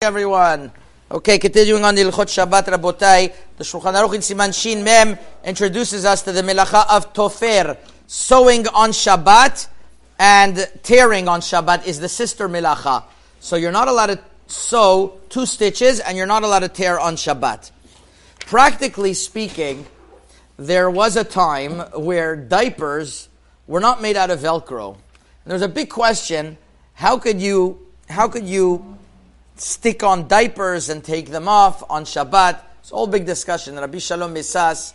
[0.00, 0.70] everyone.
[1.10, 6.04] Okay, continuing on the Ilchot Shabbat Rabotai, the Shulchan Aruch in Siman Shin Mem introduces
[6.04, 7.76] us to the Melacha of Tofer.
[8.06, 9.66] Sewing on Shabbat
[10.20, 13.02] and tearing on Shabbat is the sister Melacha.
[13.40, 17.16] So you're not allowed to sew two stitches and you're not allowed to tear on
[17.16, 17.72] Shabbat.
[18.46, 19.84] Practically speaking,
[20.56, 23.28] there was a time where diapers
[23.66, 24.96] were not made out of Velcro.
[25.44, 26.56] There's a big question,
[26.94, 28.94] how could you, how could you
[29.60, 32.60] stick on diapers and take them off on Shabbat.
[32.80, 33.76] It's all big discussion.
[33.76, 34.94] Rabbi Shalom Messas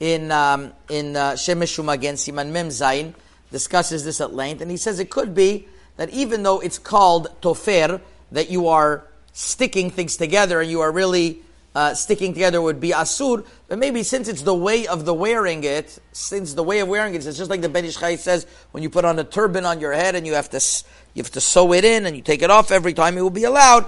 [0.00, 3.14] in um, in uh, Shemesh Umagen Siman Mem Zayin
[3.50, 5.66] discusses this at length, and he says it could be
[5.96, 8.00] that even though it's called tofer,
[8.32, 11.42] that you are sticking things together and you are really
[11.74, 15.62] uh, sticking together would be asur, but maybe since it's the way of the wearing
[15.62, 18.46] it, since the way of wearing it, it's just like the Ben Ish Chai says,
[18.72, 21.30] when you put on a turban on your head and you have to you have
[21.32, 23.86] to sew it in and you take it off every time, it will be allowed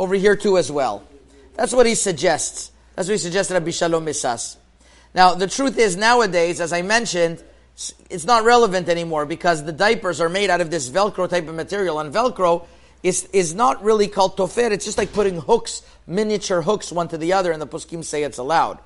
[0.00, 1.06] over here too as well.
[1.56, 2.72] That's what he suggests.
[2.96, 4.56] That's what he suggested Rabbi Shalom Messas.
[5.14, 7.44] Now, the truth is nowadays, as I mentioned,
[8.08, 11.54] it's not relevant anymore because the diapers are made out of this Velcro type of
[11.54, 12.66] material, and Velcro
[13.02, 14.70] is, is not really called tofer.
[14.70, 18.22] It's just like putting hooks, miniature hooks, one to the other, and the poskim say
[18.22, 18.78] it's allowed.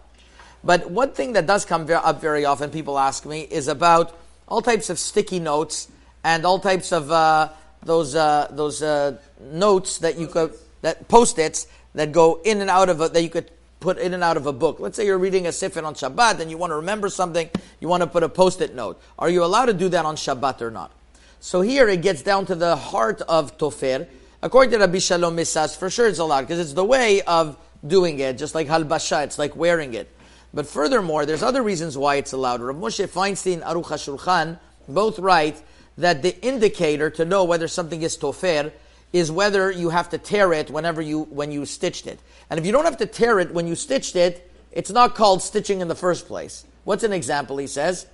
[0.64, 4.62] But one thing that does come up very often, people ask me, is about all
[4.62, 5.86] types of sticky notes
[6.24, 7.50] and all types of uh,
[7.84, 12.90] those uh, those uh, notes that you could that post-its that go in and out
[12.90, 14.80] of a, that you could put in and out of a book.
[14.80, 17.48] Let's say you're reading a Sifin on Shabbat and you want to remember something,
[17.80, 19.00] you want to put a post-it note.
[19.18, 20.92] Are you allowed to do that on Shabbat or not?
[21.40, 24.06] So here it gets down to the heart of Tofer.
[24.42, 28.18] According to Rabbi Shalom Messas, for sure it's allowed because it's the way of doing
[28.18, 30.14] it, just like halbasha, it's like wearing it.
[30.52, 32.60] But furthermore, there's other reasons why it's allowed.
[32.60, 35.62] Rav Moshe Feinstein, Aruch HaShulchan, both write
[35.96, 38.70] that the indicator to know whether something is tofer
[39.14, 42.18] is whether you have to tear it whenever you when you stitched it.
[42.50, 45.40] And if you don't have to tear it when you stitched it, it's not called
[45.40, 46.66] stitching in the first place.
[46.82, 47.58] What's an example?
[47.58, 48.06] He says,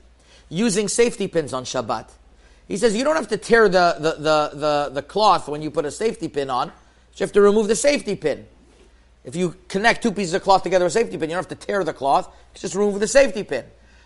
[0.50, 2.10] using safety pins on Shabbat.
[2.68, 5.70] He says you don't have to tear the, the, the, the, the cloth when you
[5.70, 6.68] put a safety pin on.
[7.16, 8.46] You have to remove the safety pin.
[9.24, 11.58] If you connect two pieces of cloth together with a safety pin, you don't have
[11.58, 12.30] to tear the cloth.
[12.52, 13.64] just remove the safety pin.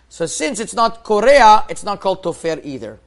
[0.09, 3.01] So since it's not keriah, it's not called tofer either.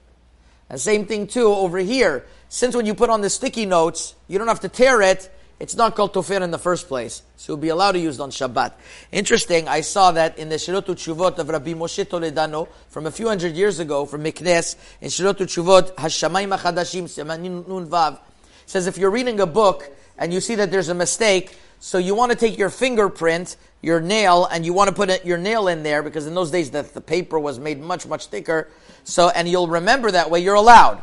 [0.69, 2.25] And same thing too over here.
[2.49, 5.29] Since when you put on the sticky notes, you don't have to tear it,
[5.59, 7.23] it's not called tofir in the first place.
[7.35, 8.73] So you'll be allowed to use it on Shabbat.
[9.11, 13.27] Interesting, I saw that in the Shirotu Chuvot of Rabbi Moshe Toledano from a few
[13.27, 18.19] hundred years ago, from Meknes, in Shirotu Chuvot, Hashamayim HaChadashim, Semanin Nun Vav,
[18.67, 19.89] says if you're reading a book
[20.19, 23.99] and you see that there's a mistake, so you want to take your fingerprint, your
[23.99, 26.81] nail, and you want to put your nail in there because in those days the,
[26.81, 28.69] the paper was made much, much thicker.
[29.03, 31.01] So, and you'll remember that way, you're allowed.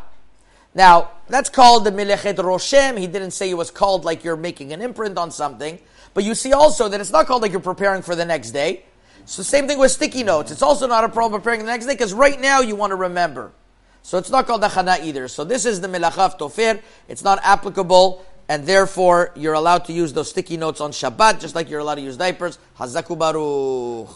[0.74, 2.98] Now, that's called the Melechet Roshem.
[2.98, 5.78] He didn't say it was called like you're making an imprint on something.
[6.14, 8.84] But you see also that it's not called like you're preparing for the next day.
[9.24, 10.50] So same thing with sticky notes.
[10.50, 12.96] It's also not a problem preparing the next day because right now you want to
[12.96, 13.52] remember.
[14.02, 15.28] So it's not called Hachana either.
[15.28, 16.82] So this is the Melachaf Tofir.
[17.08, 21.54] It's not applicable and therefore you're allowed to use those sticky notes on Shabbat just
[21.54, 22.58] like you're allowed to use diapers.
[22.78, 24.08] Hazaku Baruch.